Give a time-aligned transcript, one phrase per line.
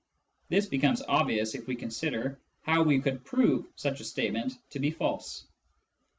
[0.49, 4.89] (This becomes obvious if we consider how we could prove such a statement to be
[4.89, 5.45] false.)